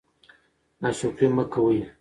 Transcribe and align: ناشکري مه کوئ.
ناشکري 0.81 1.27
مه 1.35 1.43
کوئ. 1.53 1.77